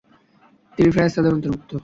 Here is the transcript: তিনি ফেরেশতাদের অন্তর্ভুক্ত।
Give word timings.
তিনি 0.77 0.89
ফেরেশতাদের 0.91 1.33
অন্তর্ভুক্ত। 1.33 1.71